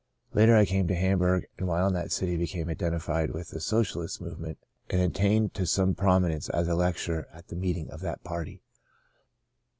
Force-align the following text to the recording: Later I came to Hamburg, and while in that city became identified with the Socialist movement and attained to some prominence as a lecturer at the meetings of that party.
Later 0.33 0.55
I 0.57 0.65
came 0.65 0.87
to 0.87 0.95
Hamburg, 0.95 1.45
and 1.59 1.67
while 1.67 1.85
in 1.85 1.93
that 1.93 2.11
city 2.11 2.35
became 2.35 2.69
identified 2.69 3.29
with 3.29 3.49
the 3.49 3.59
Socialist 3.59 4.19
movement 4.19 4.57
and 4.89 4.99
attained 4.99 5.53
to 5.53 5.67
some 5.67 5.93
prominence 5.93 6.49
as 6.49 6.67
a 6.67 6.73
lecturer 6.73 7.27
at 7.31 7.49
the 7.49 7.55
meetings 7.55 7.91
of 7.91 8.01
that 8.01 8.23
party. 8.23 8.63